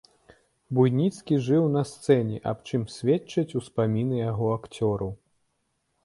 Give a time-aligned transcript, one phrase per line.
[0.75, 5.11] Буйніцкі жыў на сцэне, аб чым сведчаць успаміны яго акцёраў.